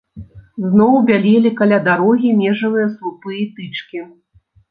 [0.69, 3.99] Зноў бялелі каля дарогі межавыя слупы і тычкі.